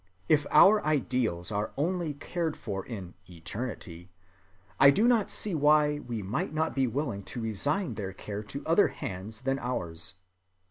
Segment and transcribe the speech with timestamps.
[0.27, 4.09] If our ideals are only cared for in "eternity,"
[4.79, 8.65] I do not see why we might not be willing to resign their care to
[8.65, 10.15] other hands than ours.